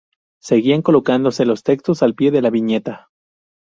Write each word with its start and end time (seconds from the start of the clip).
Seguían 0.41 0.81
colocándose 0.81 1.45
los 1.45 1.61
textos 1.61 2.01
al 2.01 2.15
pie 2.15 2.31
de 2.31 2.41
la 2.41 2.49
viñeta. 2.49 3.11